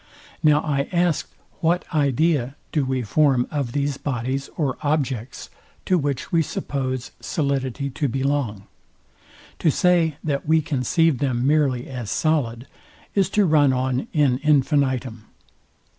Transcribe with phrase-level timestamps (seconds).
[0.41, 1.29] Now I ask,
[1.59, 5.51] what idea do we form of these bodies or objects,
[5.85, 8.63] to which we suppose solidity to belong?
[9.59, 12.65] To say, that we conceive them merely as solid,
[13.13, 15.25] is to run on in infinitum.